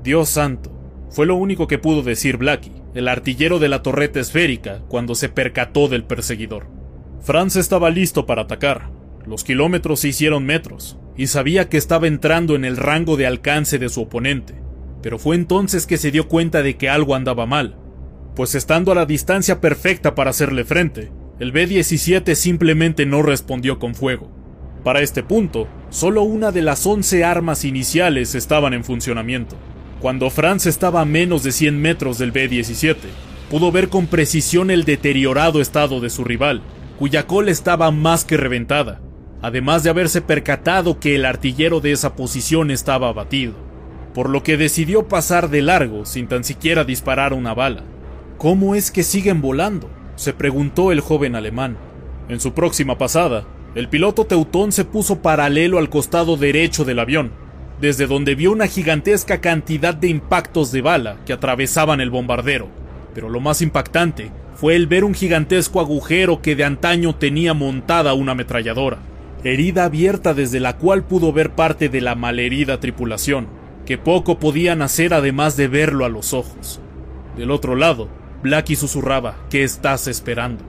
Dios 0.04 0.28
santo, 0.28 0.78
fue 1.08 1.24
lo 1.24 1.36
único 1.36 1.68
que 1.68 1.78
pudo 1.78 2.02
decir 2.02 2.36
Blackie, 2.36 2.82
el 2.92 3.08
artillero 3.08 3.58
de 3.58 3.70
la 3.70 3.82
torreta 3.82 4.20
esférica, 4.20 4.82
cuando 4.88 5.14
se 5.14 5.30
percató 5.30 5.88
del 5.88 6.04
perseguidor. 6.04 6.66
Franz 7.22 7.56
estaba 7.56 7.88
listo 7.88 8.26
para 8.26 8.42
atacar. 8.42 8.90
Los 9.26 9.42
kilómetros 9.42 10.00
se 10.00 10.08
hicieron 10.08 10.44
metros, 10.44 10.98
y 11.16 11.28
sabía 11.28 11.70
que 11.70 11.78
estaba 11.78 12.08
entrando 12.08 12.56
en 12.56 12.66
el 12.66 12.76
rango 12.76 13.16
de 13.16 13.26
alcance 13.26 13.78
de 13.78 13.88
su 13.88 14.02
oponente, 14.02 14.67
pero 15.02 15.18
fue 15.18 15.36
entonces 15.36 15.86
que 15.86 15.98
se 15.98 16.10
dio 16.10 16.28
cuenta 16.28 16.62
de 16.62 16.76
que 16.76 16.88
algo 16.88 17.14
andaba 17.14 17.46
mal, 17.46 17.76
pues 18.34 18.54
estando 18.54 18.92
a 18.92 18.94
la 18.94 19.06
distancia 19.06 19.60
perfecta 19.60 20.14
para 20.14 20.30
hacerle 20.30 20.64
frente, 20.64 21.10
el 21.38 21.52
B-17 21.52 22.34
simplemente 22.34 23.06
no 23.06 23.22
respondió 23.22 23.78
con 23.78 23.94
fuego. 23.94 24.30
Para 24.84 25.00
este 25.00 25.22
punto, 25.22 25.68
solo 25.90 26.22
una 26.22 26.52
de 26.52 26.62
las 26.62 26.86
11 26.86 27.24
armas 27.24 27.64
iniciales 27.64 28.34
estaban 28.34 28.74
en 28.74 28.84
funcionamiento. 28.84 29.56
Cuando 30.00 30.30
Franz 30.30 30.66
estaba 30.66 31.00
a 31.00 31.04
menos 31.04 31.42
de 31.42 31.52
100 31.52 31.80
metros 31.80 32.18
del 32.18 32.32
B-17, 32.32 32.96
pudo 33.50 33.72
ver 33.72 33.88
con 33.88 34.06
precisión 34.06 34.70
el 34.70 34.84
deteriorado 34.84 35.60
estado 35.60 36.00
de 36.00 36.10
su 36.10 36.24
rival, 36.24 36.62
cuya 36.98 37.26
cola 37.26 37.50
estaba 37.50 37.90
más 37.90 38.24
que 38.24 38.36
reventada, 38.36 39.00
además 39.42 39.82
de 39.82 39.90
haberse 39.90 40.20
percatado 40.20 41.00
que 41.00 41.16
el 41.16 41.24
artillero 41.24 41.80
de 41.80 41.92
esa 41.92 42.14
posición 42.14 42.70
estaba 42.70 43.08
abatido, 43.08 43.54
por 44.18 44.30
lo 44.30 44.42
que 44.42 44.56
decidió 44.56 45.06
pasar 45.06 45.48
de 45.48 45.62
largo 45.62 46.04
sin 46.04 46.26
tan 46.26 46.42
siquiera 46.42 46.82
disparar 46.82 47.32
una 47.32 47.54
bala. 47.54 47.84
¿Cómo 48.36 48.74
es 48.74 48.90
que 48.90 49.04
siguen 49.04 49.40
volando? 49.40 49.88
se 50.16 50.32
preguntó 50.32 50.90
el 50.90 50.98
joven 50.98 51.36
alemán. 51.36 51.76
En 52.28 52.40
su 52.40 52.52
próxima 52.52 52.98
pasada, 52.98 53.44
el 53.76 53.88
piloto 53.88 54.24
teutón 54.24 54.72
se 54.72 54.84
puso 54.84 55.22
paralelo 55.22 55.78
al 55.78 55.88
costado 55.88 56.36
derecho 56.36 56.84
del 56.84 56.98
avión, 56.98 57.30
desde 57.80 58.08
donde 58.08 58.34
vio 58.34 58.50
una 58.50 58.66
gigantesca 58.66 59.40
cantidad 59.40 59.94
de 59.94 60.08
impactos 60.08 60.72
de 60.72 60.82
bala 60.82 61.18
que 61.24 61.32
atravesaban 61.32 62.00
el 62.00 62.10
bombardero. 62.10 62.66
Pero 63.14 63.28
lo 63.28 63.38
más 63.38 63.62
impactante 63.62 64.32
fue 64.56 64.74
el 64.74 64.88
ver 64.88 65.04
un 65.04 65.14
gigantesco 65.14 65.78
agujero 65.78 66.42
que 66.42 66.56
de 66.56 66.64
antaño 66.64 67.14
tenía 67.14 67.54
montada 67.54 68.14
una 68.14 68.32
ametralladora, 68.32 68.98
herida 69.44 69.84
abierta 69.84 70.34
desde 70.34 70.58
la 70.58 70.76
cual 70.76 71.04
pudo 71.04 71.32
ver 71.32 71.50
parte 71.50 71.88
de 71.88 72.00
la 72.00 72.16
malherida 72.16 72.80
tripulación, 72.80 73.57
que 73.88 73.98
poco 73.98 74.38
podían 74.38 74.82
hacer 74.82 75.14
además 75.14 75.56
de 75.56 75.66
verlo 75.66 76.04
a 76.04 76.08
los 76.08 76.32
ojos. 76.32 76.78
Del 77.36 77.50
otro 77.50 77.74
lado, 77.74 78.08
Blackie 78.44 78.76
susurraba, 78.76 79.38
¿qué 79.50 79.64
estás 79.64 80.06
esperando? 80.06 80.62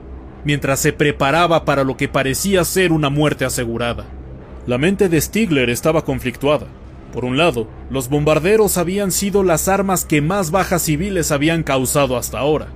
mientras 0.44 0.80
se 0.80 0.92
preparaba 0.92 1.64
para 1.64 1.84
lo 1.84 1.96
que 1.96 2.08
parecía 2.08 2.64
ser 2.64 2.92
una 2.92 3.10
muerte 3.10 3.44
asegurada. 3.44 4.06
La 4.66 4.78
mente 4.78 5.08
de 5.08 5.20
Stigler 5.20 5.70
estaba 5.70 6.04
conflictuada. 6.04 6.66
Por 7.12 7.24
un 7.24 7.36
lado, 7.36 7.68
los 7.90 8.08
bombarderos 8.08 8.78
habían 8.78 9.10
sido 9.10 9.42
las 9.42 9.68
armas 9.68 10.04
que 10.04 10.20
más 10.20 10.50
bajas 10.50 10.82
civiles 10.82 11.32
habían 11.32 11.62
causado 11.62 12.16
hasta 12.16 12.38
ahora, 12.38 12.68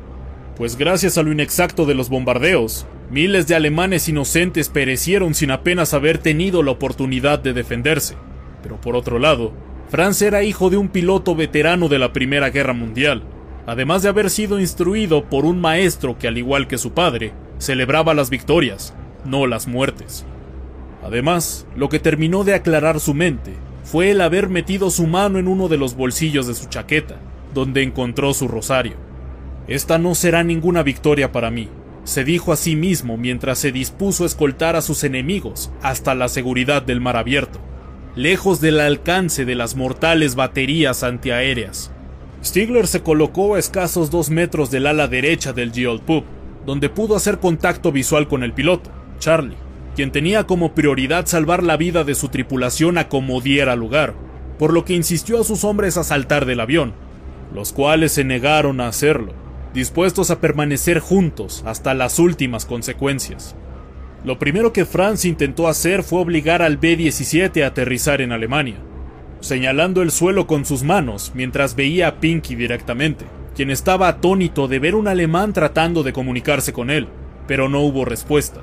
pues 0.56 0.76
gracias 0.76 1.18
a 1.18 1.22
lo 1.22 1.32
inexacto 1.32 1.86
de 1.86 1.94
los 1.94 2.08
bombardeos, 2.08 2.86
miles 3.10 3.46
de 3.46 3.54
alemanes 3.54 4.08
inocentes 4.08 4.68
perecieron 4.68 5.34
sin 5.34 5.50
apenas 5.50 5.94
haber 5.94 6.18
tenido 6.18 6.62
la 6.62 6.72
oportunidad 6.72 7.38
de 7.38 7.52
defenderse. 7.52 8.16
Pero 8.62 8.80
por 8.80 8.96
otro 8.96 9.18
lado, 9.18 9.52
Franz 9.88 10.22
era 10.22 10.42
hijo 10.42 10.70
de 10.70 10.76
un 10.76 10.88
piloto 10.88 11.34
veterano 11.34 11.88
de 11.88 11.98
la 11.98 12.12
Primera 12.12 12.50
Guerra 12.50 12.72
Mundial, 12.72 13.22
además 13.66 14.02
de 14.02 14.08
haber 14.08 14.30
sido 14.30 14.58
instruido 14.58 15.24
por 15.28 15.44
un 15.44 15.60
maestro 15.60 16.18
que, 16.18 16.28
al 16.28 16.38
igual 16.38 16.66
que 16.66 16.78
su 16.78 16.92
padre, 16.92 17.32
celebraba 17.58 18.14
las 18.14 18.30
victorias, 18.30 18.94
no 19.24 19.46
las 19.46 19.68
muertes. 19.68 20.24
Además, 21.02 21.66
lo 21.76 21.88
que 21.88 21.98
terminó 21.98 22.44
de 22.44 22.54
aclarar 22.54 22.98
su 22.98 23.14
mente 23.14 23.52
fue 23.84 24.10
el 24.10 24.20
haber 24.20 24.48
metido 24.48 24.90
su 24.90 25.06
mano 25.06 25.38
en 25.38 25.48
uno 25.48 25.68
de 25.68 25.76
los 25.76 25.94
bolsillos 25.94 26.46
de 26.46 26.54
su 26.54 26.66
chaqueta, 26.66 27.16
donde 27.52 27.82
encontró 27.82 28.32
su 28.34 28.48
rosario. 28.48 28.94
Esta 29.68 29.98
no 29.98 30.14
será 30.14 30.42
ninguna 30.42 30.82
victoria 30.82 31.30
para 31.30 31.50
mí, 31.50 31.68
se 32.04 32.24
dijo 32.24 32.52
a 32.52 32.56
sí 32.56 32.76
mismo 32.76 33.16
mientras 33.16 33.58
se 33.58 33.72
dispuso 33.72 34.24
a 34.24 34.26
escoltar 34.26 34.76
a 34.76 34.82
sus 34.82 35.04
enemigos 35.04 35.70
hasta 35.82 36.14
la 36.14 36.28
seguridad 36.28 36.82
del 36.82 37.00
mar 37.00 37.16
abierto, 37.16 37.60
lejos 38.16 38.61
del 38.61 38.80
alcance 38.80 39.44
de 39.44 39.54
las 39.54 39.75
mortales 39.75 40.35
baterías 40.35 41.02
antiaéreas. 41.02 41.90
Stigler 42.44 42.87
se 42.87 43.02
colocó 43.02 43.54
a 43.54 43.59
escasos 43.59 44.11
dos 44.11 44.30
metros 44.30 44.71
del 44.71 44.87
ala 44.87 45.09
derecha 45.09 45.52
del 45.52 45.73
Pub, 46.00 46.25
donde 46.66 46.88
pudo 46.88 47.16
hacer 47.16 47.38
contacto 47.38 47.92
visual 47.92 48.28
con 48.28 48.42
el 48.42 48.52
piloto, 48.52 48.90
Charlie, 49.18 49.56
quien 49.97 50.12
tenía 50.12 50.44
como 50.44 50.75
prioridad 50.75 51.26
salvar 51.26 51.62
la 51.62 51.76
vida 51.76 52.04
de 52.04 52.14
su 52.14 52.28
tripulación 52.28 52.99
a 52.99 53.09
como 53.09 53.40
diera 53.40 53.76
lugar, 53.76 54.14
por 54.59 54.73
lo 54.73 54.85
que 54.85 54.94
insistió 54.94 55.40
a 55.40 55.44
sus 55.44 55.64
hombres 55.64 55.97
a 55.97 56.04
saltar 56.04 56.47
del 56.47 56.61
avión, 56.61 56.94
los 57.52 57.73
cuales 57.73 58.12
se 58.12 58.25
negaron 58.25 58.80
a 58.80 58.88
hacerlo 58.88 59.44
dispuestos 59.75 60.30
a 60.30 60.40
permanecer 60.40 61.00
juntos 61.00 61.64
hasta 61.66 61.94
las 61.94 62.21
últimas 62.21 62.64
consecuencias. 62.64 63.56
Lo 64.24 64.38
primero 64.38 64.72
que 64.72 64.86
Franz 64.86 65.26
intentó 65.26 65.68
hacer 65.68 66.02
fue 66.02 66.20
obligar 66.20 66.62
al 66.62 66.78
B-17 66.78 67.62
a 67.62 67.66
aterrizar 67.66 68.22
en 68.22 68.32
Alemania, 68.32 68.76
señalando 69.40 70.00
el 70.00 70.10
suelo 70.10 70.46
con 70.46 70.64
sus 70.64 70.82
manos 70.82 71.32
mientras 71.34 71.76
veía 71.76 72.08
a 72.08 72.20
Pinky 72.20 72.54
directamente, 72.54 73.26
quien 73.54 73.70
estaba 73.70 74.08
atónito 74.08 74.66
de 74.66 74.78
ver 74.78 74.94
un 74.94 75.08
alemán 75.08 75.52
tratando 75.52 76.02
de 76.02 76.14
comunicarse 76.14 76.72
con 76.72 76.90
él, 76.90 77.06
pero 77.46 77.68
no 77.68 77.80
hubo 77.80 78.06
respuesta. 78.06 78.62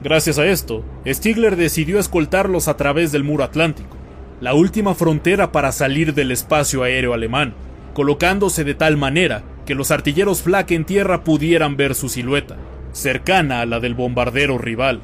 Gracias 0.00 0.38
a 0.38 0.46
esto, 0.46 0.84
Stigler 1.04 1.56
decidió 1.56 1.98
escoltarlos 1.98 2.68
a 2.68 2.76
través 2.76 3.10
del 3.10 3.24
muro 3.24 3.42
atlántico, 3.42 3.96
la 4.40 4.54
última 4.54 4.94
frontera 4.94 5.50
para 5.50 5.72
salir 5.72 6.14
del 6.14 6.30
espacio 6.30 6.84
aéreo 6.84 7.14
alemán, 7.14 7.54
colocándose 7.94 8.62
de 8.62 8.74
tal 8.74 8.96
manera 8.96 9.42
que 9.66 9.74
los 9.74 9.90
artilleros 9.90 10.40
Flak 10.42 10.70
en 10.70 10.84
tierra 10.84 11.24
pudieran 11.24 11.76
ver 11.76 11.96
su 11.96 12.08
silueta, 12.08 12.56
cercana 12.92 13.60
a 13.60 13.66
la 13.66 13.80
del 13.80 13.94
bombardero 13.94 14.58
rival. 14.58 15.00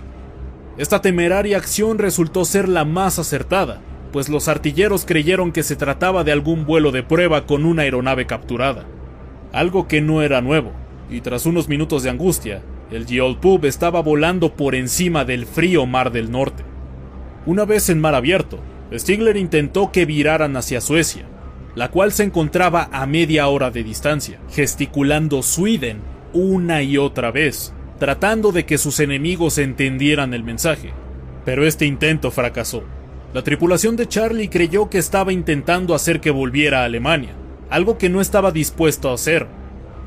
Esta 0.78 1.00
temeraria 1.00 1.56
acción 1.56 1.98
resultó 1.98 2.44
ser 2.44 2.68
la 2.68 2.84
más 2.84 3.18
acertada, 3.18 3.80
pues 4.12 4.28
los 4.28 4.48
artilleros 4.48 5.04
creyeron 5.04 5.52
que 5.52 5.62
se 5.62 5.76
trataba 5.76 6.24
de 6.24 6.32
algún 6.32 6.66
vuelo 6.66 6.92
de 6.92 7.02
prueba 7.02 7.46
con 7.46 7.64
una 7.64 7.82
aeronave 7.82 8.26
capturada, 8.26 8.84
algo 9.52 9.88
que 9.88 10.00
no 10.00 10.22
era 10.22 10.40
nuevo, 10.40 10.72
y 11.10 11.20
tras 11.20 11.46
unos 11.46 11.68
minutos 11.68 12.02
de 12.02 12.10
angustia, 12.10 12.62
el 12.90 13.06
Pub 13.36 13.64
estaba 13.64 14.00
volando 14.00 14.54
por 14.54 14.74
encima 14.74 15.24
del 15.24 15.46
frío 15.46 15.86
mar 15.86 16.12
del 16.12 16.30
norte. 16.30 16.62
Una 17.44 17.64
vez 17.64 17.88
en 17.88 18.00
mar 18.00 18.14
abierto, 18.14 18.60
Stigler 18.92 19.36
intentó 19.36 19.90
que 19.92 20.04
viraran 20.04 20.56
hacia 20.56 20.80
Suecia, 20.80 21.24
la 21.74 21.90
cual 21.90 22.12
se 22.12 22.24
encontraba 22.24 22.88
a 22.92 23.06
media 23.06 23.48
hora 23.48 23.70
de 23.70 23.82
distancia, 23.82 24.38
gesticulando 24.50 25.42
Sweden 25.42 26.00
una 26.32 26.82
y 26.82 26.96
otra 26.96 27.30
vez, 27.30 27.72
tratando 27.98 28.52
de 28.52 28.66
que 28.66 28.78
sus 28.78 29.00
enemigos 29.00 29.58
entendieran 29.58 30.34
el 30.34 30.42
mensaje. 30.44 30.92
Pero 31.44 31.66
este 31.66 31.86
intento 31.86 32.30
fracasó. 32.30 32.82
La 33.32 33.42
tripulación 33.42 33.96
de 33.96 34.06
Charlie 34.06 34.48
creyó 34.48 34.88
que 34.88 34.98
estaba 34.98 35.32
intentando 35.32 35.94
hacer 35.94 36.20
que 36.20 36.30
volviera 36.30 36.82
a 36.82 36.84
Alemania, 36.84 37.34
algo 37.70 37.98
que 37.98 38.08
no 38.08 38.20
estaba 38.20 38.52
dispuesto 38.52 39.10
a 39.10 39.14
hacer. 39.14 39.46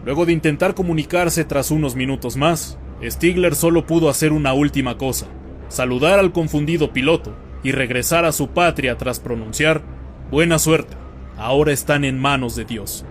Luego 0.05 0.25
de 0.25 0.33
intentar 0.33 0.75
comunicarse 0.75 1.43
tras 1.43 1.71
unos 1.71 1.95
minutos 1.95 2.37
más, 2.37 2.77
Stigler 3.03 3.55
solo 3.55 3.85
pudo 3.85 4.09
hacer 4.09 4.31
una 4.31 4.53
última 4.53 4.97
cosa, 4.97 5.27
saludar 5.67 6.19
al 6.19 6.31
confundido 6.31 6.91
piloto 6.91 7.35
y 7.63 7.71
regresar 7.71 8.25
a 8.25 8.31
su 8.31 8.49
patria 8.49 8.97
tras 8.97 9.19
pronunciar, 9.19 9.81
Buena 10.31 10.59
suerte, 10.59 10.95
ahora 11.37 11.71
están 11.71 12.05
en 12.05 12.19
manos 12.19 12.55
de 12.55 12.63
Dios. 12.63 13.03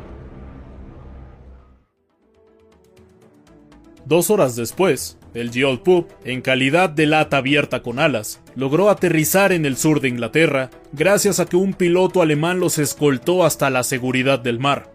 Dos 4.09 4.31
horas 4.31 4.57
después, 4.57 5.19
el 5.35 5.53
Geold 5.53 5.81
Poop, 5.81 6.09
en 6.25 6.41
calidad 6.41 6.88
de 6.88 7.05
lata 7.05 7.37
abierta 7.37 7.83
con 7.83 7.99
alas, 7.99 8.41
logró 8.55 8.88
aterrizar 8.88 9.53
en 9.53 9.67
el 9.67 9.77
sur 9.77 10.00
de 10.00 10.09
Inglaterra 10.09 10.71
gracias 10.95 11.41
a 11.41 11.45
que 11.45 11.57
un 11.57 11.75
piloto 11.75 12.23
alemán 12.23 12.59
los 12.59 12.79
escoltó 12.79 13.45
hasta 13.45 13.69
la 13.69 13.83
seguridad 13.83 14.38
del 14.38 14.61
mar. 14.61 14.91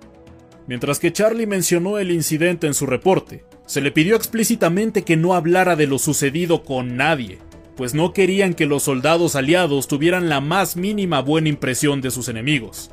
Mientras 0.65 0.97
que 0.97 1.13
Charlie 1.13 1.45
mencionó 1.45 1.99
el 1.99 2.09
incidente 2.09 2.65
en 2.65 2.73
su 2.73 2.87
reporte, 2.87 3.45
se 3.67 3.81
le 3.81 3.91
pidió 3.91 4.15
explícitamente 4.15 5.03
que 5.03 5.15
no 5.15 5.35
hablara 5.35 5.75
de 5.75 5.85
lo 5.85 5.99
sucedido 5.99 6.63
con 6.63 6.97
nadie, 6.97 7.37
pues 7.77 7.93
no 7.93 8.13
querían 8.13 8.55
que 8.55 8.65
los 8.65 8.81
soldados 8.81 9.35
aliados 9.35 9.87
tuvieran 9.87 10.27
la 10.27 10.41
más 10.41 10.75
mínima 10.75 11.21
buena 11.21 11.49
impresión 11.49 12.01
de 12.01 12.09
sus 12.09 12.29
enemigos. 12.29 12.89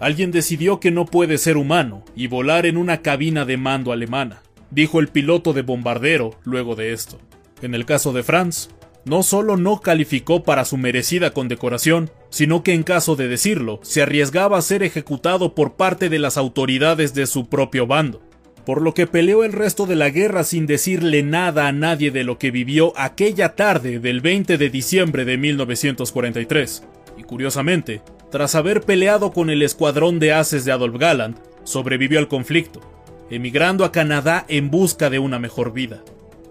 Alguien 0.00 0.30
decidió 0.30 0.80
que 0.80 0.90
no 0.92 1.04
puede 1.04 1.36
ser 1.36 1.58
humano 1.58 2.04
y 2.16 2.26
volar 2.26 2.64
en 2.64 2.78
una 2.78 3.02
cabina 3.02 3.44
de 3.44 3.58
mando 3.58 3.92
alemana, 3.92 4.42
dijo 4.70 5.00
el 5.00 5.08
piloto 5.08 5.52
de 5.52 5.62
bombardero 5.62 6.30
luego 6.44 6.76
de 6.76 6.92
esto. 6.92 7.18
En 7.62 7.74
el 7.74 7.84
caso 7.84 8.12
de 8.12 8.22
Franz, 8.22 8.70
no 9.04 9.22
solo 9.22 9.56
no 9.56 9.80
calificó 9.80 10.42
para 10.42 10.64
su 10.64 10.76
merecida 10.76 11.32
condecoración, 11.32 12.10
sino 12.30 12.62
que 12.62 12.74
en 12.74 12.82
caso 12.82 13.16
de 13.16 13.28
decirlo, 13.28 13.80
se 13.82 14.02
arriesgaba 14.02 14.58
a 14.58 14.62
ser 14.62 14.82
ejecutado 14.82 15.54
por 15.54 15.76
parte 15.76 16.08
de 16.08 16.18
las 16.18 16.36
autoridades 16.36 17.14
de 17.14 17.26
su 17.26 17.48
propio 17.48 17.86
bando 17.86 18.22
por 18.68 18.82
lo 18.82 18.92
que 18.92 19.06
peleó 19.06 19.44
el 19.44 19.54
resto 19.54 19.86
de 19.86 19.96
la 19.96 20.10
guerra 20.10 20.44
sin 20.44 20.66
decirle 20.66 21.22
nada 21.22 21.68
a 21.68 21.72
nadie 21.72 22.10
de 22.10 22.22
lo 22.22 22.36
que 22.36 22.50
vivió 22.50 22.92
aquella 22.98 23.56
tarde 23.56 23.98
del 23.98 24.20
20 24.20 24.58
de 24.58 24.68
diciembre 24.68 25.24
de 25.24 25.38
1943. 25.38 26.82
Y 27.16 27.22
curiosamente, 27.22 28.02
tras 28.30 28.54
haber 28.54 28.82
peleado 28.82 29.32
con 29.32 29.48
el 29.48 29.62
escuadrón 29.62 30.18
de 30.18 30.34
haces 30.34 30.66
de 30.66 30.72
Adolf 30.72 30.98
Galland, 30.98 31.38
sobrevivió 31.64 32.18
al 32.18 32.28
conflicto, 32.28 32.82
emigrando 33.30 33.84
a 33.84 33.92
Canadá 33.92 34.44
en 34.48 34.70
busca 34.70 35.10
de 35.10 35.18
una 35.18 35.38
mejor 35.38 35.72
vida. 35.72 36.02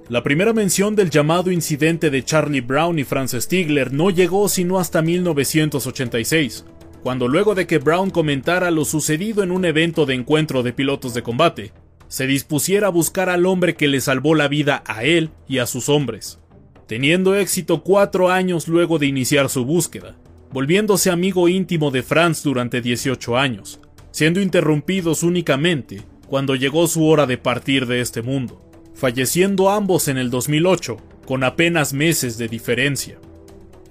La 0.09 0.23
primera 0.23 0.53
mención 0.53 0.95
del 0.95 1.09
llamado 1.09 1.51
incidente 1.51 2.09
de 2.09 2.23
Charlie 2.23 2.61
Brown 2.61 2.97
y 2.97 3.03
Franz 3.03 3.33
Stigler 3.33 3.91
no 3.91 4.09
llegó 4.09 4.47
sino 4.47 4.79
hasta 4.79 5.01
1986, 5.01 6.65
cuando 7.03 7.27
luego 7.27 7.55
de 7.55 7.67
que 7.67 7.77
Brown 7.77 8.09
comentara 8.09 8.71
lo 8.71 8.85
sucedido 8.85 9.43
en 9.43 9.51
un 9.51 9.65
evento 9.65 10.05
de 10.05 10.13
encuentro 10.13 10.63
de 10.63 10.71
pilotos 10.71 11.13
de 11.13 11.23
combate, 11.23 11.73
se 12.07 12.25
dispusiera 12.25 12.87
a 12.87 12.91
buscar 12.91 13.29
al 13.29 13.45
hombre 13.45 13.75
que 13.75 13.89
le 13.89 13.99
salvó 13.99 14.33
la 14.33 14.47
vida 14.47 14.81
a 14.87 15.03
él 15.03 15.29
y 15.47 15.57
a 15.57 15.65
sus 15.65 15.89
hombres, 15.89 16.39
teniendo 16.87 17.35
éxito 17.35 17.83
cuatro 17.83 18.29
años 18.29 18.69
luego 18.69 18.99
de 18.99 19.07
iniciar 19.07 19.49
su 19.49 19.65
búsqueda, 19.65 20.15
volviéndose 20.53 21.09
amigo 21.09 21.49
íntimo 21.49 21.91
de 21.91 22.03
Franz 22.03 22.43
durante 22.43 22.81
18 22.81 23.37
años, 23.37 23.81
siendo 24.11 24.39
interrumpidos 24.39 25.23
únicamente 25.23 26.05
cuando 26.27 26.55
llegó 26.55 26.87
su 26.87 27.05
hora 27.05 27.25
de 27.25 27.37
partir 27.37 27.85
de 27.87 28.01
este 28.01 28.21
mundo, 28.21 28.61
falleciendo 28.93 29.69
ambos 29.69 30.07
en 30.07 30.17
el 30.17 30.29
2008, 30.29 30.97
con 31.25 31.43
apenas 31.43 31.93
meses 31.93 32.37
de 32.37 32.47
diferencia. 32.47 33.19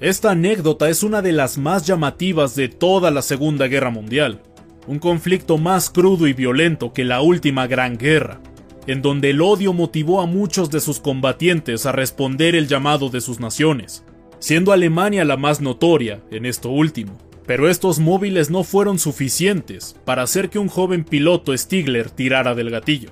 Esta 0.01 0.33
anécdota 0.33 0.89
es 0.89 1.03
una 1.03 1.23
de 1.23 1.33
las 1.33 1.59
más 1.59 1.87
llamativas 1.87 2.55
de 2.55 2.69
toda 2.69 3.11
la 3.11 3.23
Segunda 3.23 3.67
Guerra 3.67 3.91
Mundial, 3.91 4.43
un 4.87 4.99
conflicto 4.99 5.59
más 5.59 5.91
crudo 5.91 6.27
y 6.27 6.33
violento 6.33 6.93
que 6.93 7.05
la 7.05 7.21
última 7.23 7.67
Gran 7.67 7.97
Guerra, 7.97 8.41
en 8.87 9.03
donde 9.03 9.31
el 9.31 9.41
odio 9.41 9.73
motivó 9.73 10.21
a 10.21 10.27
muchos 10.27 10.71
de 10.71 10.81
sus 10.81 11.01
combatientes 11.01 11.87
a 11.87 11.93
responder 11.93 12.55
el 12.55 12.69
llamado 12.69 13.09
de 13.09 13.21
sus 13.21 13.41
naciones, 13.41 14.05
siendo 14.39 14.73
Alemania 14.73 15.25
la 15.25 15.37
más 15.37 15.61
notoria 15.61 16.23
en 16.31 16.47
esto 16.47 16.71
último. 16.71 17.19
Pero 17.47 17.69
estos 17.71 18.01
móviles 18.01 18.51
no 18.51 18.65
fueron 18.65 18.99
suficientes 18.99 19.97
para 20.05 20.23
hacer 20.23 20.51
que 20.51 20.59
un 20.59 20.69
joven 20.69 21.05
piloto 21.05 21.57
Stigler 21.57 22.11
tirara 22.11 22.55
del 22.55 22.71
gatillo. 22.71 23.11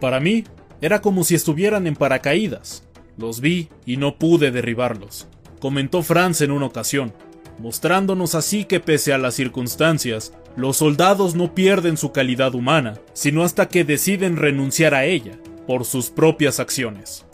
Para 0.00 0.20
mí, 0.20 0.44
era 0.80 1.00
como 1.00 1.24
si 1.24 1.34
estuvieran 1.34 1.86
en 1.86 1.94
paracaídas. 1.94 2.84
Los 3.16 3.40
vi 3.40 3.68
y 3.86 3.96
no 3.96 4.16
pude 4.18 4.50
derribarlos, 4.50 5.28
comentó 5.60 6.02
Franz 6.02 6.40
en 6.40 6.50
una 6.50 6.66
ocasión, 6.66 7.12
mostrándonos 7.58 8.34
así 8.34 8.64
que 8.64 8.80
pese 8.80 9.12
a 9.12 9.18
las 9.18 9.34
circunstancias, 9.34 10.32
los 10.56 10.78
soldados 10.78 11.34
no 11.34 11.54
pierden 11.54 11.96
su 11.96 12.12
calidad 12.12 12.54
humana, 12.54 12.98
sino 13.12 13.44
hasta 13.44 13.68
que 13.68 13.84
deciden 13.84 14.36
renunciar 14.36 14.94
a 14.94 15.04
ella 15.04 15.38
por 15.66 15.84
sus 15.84 16.10
propias 16.10 16.60
acciones. 16.60 17.24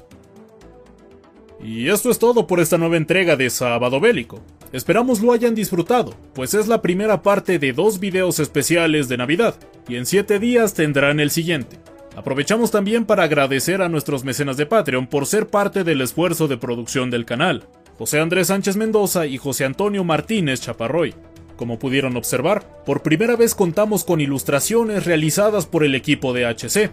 Y 1.63 1.89
esto 1.89 2.11
es 2.11 2.19
todo 2.19 2.47
por 2.47 2.61
esta 2.61 2.79
nueva 2.79 2.97
entrega 2.97 3.37
de 3.37 3.51
Sábado 3.51 4.01
Bélico. 4.01 4.41
Esperamos 4.73 5.21
lo 5.21 5.33
hayan 5.33 5.57
disfrutado, 5.57 6.15
pues 6.33 6.55
es 6.55 6.69
la 6.69 6.81
primera 6.81 7.23
parte 7.23 7.59
de 7.59 7.73
dos 7.73 7.99
videos 7.99 8.39
especiales 8.39 9.09
de 9.09 9.17
Navidad, 9.17 9.57
y 9.89 9.97
en 9.97 10.07
7 10.07 10.39
días 10.39 10.75
tendrán 10.75 11.19
el 11.19 11.31
siguiente. 11.31 11.79
Aprovechamos 12.15 12.71
también 12.71 13.05
para 13.05 13.25
agradecer 13.25 13.83
a 13.83 13.89
nuestros 13.89 14.23
mecenas 14.23 14.57
de 14.57 14.67
Patreon 14.67 15.09
por 15.09 15.27
ser 15.27 15.49
parte 15.49 15.83
del 15.83 16.01
esfuerzo 16.01 16.47
de 16.47 16.57
producción 16.57 17.11
del 17.11 17.25
canal, 17.25 17.65
José 17.99 18.21
Andrés 18.21 18.47
Sánchez 18.47 18.77
Mendoza 18.77 19.27
y 19.27 19.39
José 19.39 19.65
Antonio 19.65 20.05
Martínez 20.05 20.61
Chaparroy. 20.61 21.15
Como 21.57 21.79
pudieron 21.79 22.17
observar, 22.17 22.83
por 22.87 23.03
primera 23.03 23.37
vez 23.37 23.55
contamos 23.57 24.05
con 24.05 24.21
ilustraciones 24.21 25.05
realizadas 25.05 25.67
por 25.67 25.85
el 25.85 25.95
equipo 25.97 26.33
de 26.33 26.47
HC, 26.47 26.91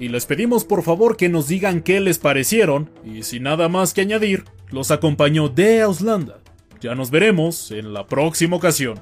y 0.00 0.08
les 0.08 0.26
pedimos 0.26 0.64
por 0.64 0.82
favor 0.82 1.16
que 1.16 1.28
nos 1.28 1.46
digan 1.46 1.80
qué 1.80 2.00
les 2.00 2.18
parecieron, 2.18 2.90
y 3.04 3.22
sin 3.22 3.44
nada 3.44 3.68
más 3.68 3.94
que 3.94 4.00
añadir, 4.00 4.44
los 4.70 4.90
acompañó 4.90 5.48
de 5.48 5.82
Auslanda. 5.82 6.40
Ya 6.80 6.94
nos 6.94 7.10
veremos 7.10 7.70
en 7.72 7.92
la 7.92 8.06
próxima 8.06 8.56
ocasión. 8.56 9.00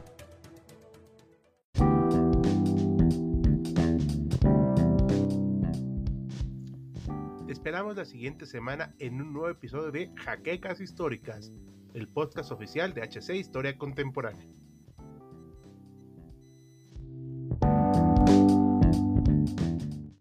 esperamos 7.68 7.96
la 7.96 8.04
siguiente 8.06 8.46
semana 8.46 8.94
en 8.98 9.20
un 9.20 9.34
nuevo 9.34 9.50
episodio 9.50 9.90
de 9.90 10.10
Jaquecas 10.16 10.80
Históricas, 10.80 11.52
el 11.92 12.08
podcast 12.08 12.50
oficial 12.50 12.94
de 12.94 13.02
HC 13.02 13.34
Historia 13.34 13.76
Contemporánea. 13.76 14.48